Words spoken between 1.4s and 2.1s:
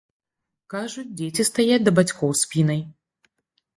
стаяць да